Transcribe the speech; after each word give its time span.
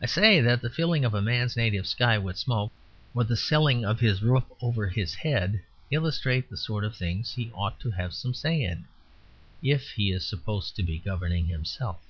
I 0.00 0.06
say 0.06 0.40
that 0.40 0.62
the 0.62 0.70
filling 0.70 1.04
of 1.04 1.12
a 1.12 1.20
man's 1.20 1.54
native 1.54 1.86
sky 1.86 2.16
with 2.16 2.38
smoke 2.38 2.72
or 3.14 3.24
the 3.24 3.36
selling 3.36 3.84
of 3.84 4.00
his 4.00 4.22
roof 4.22 4.44
over 4.62 4.88
his 4.88 5.16
head 5.16 5.60
illustrate 5.90 6.48
the 6.48 6.56
sort 6.56 6.82
of 6.82 6.96
things 6.96 7.32
he 7.34 7.50
ought 7.52 7.78
to 7.80 7.90
have 7.90 8.14
some 8.14 8.32
say 8.32 8.62
in, 8.62 8.86
if 9.62 9.90
he 9.90 10.12
is 10.12 10.24
supposed 10.24 10.76
to 10.76 10.82
be 10.82 10.98
governing 10.98 11.44
himself. 11.44 12.00